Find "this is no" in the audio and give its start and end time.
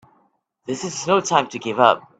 0.65-1.21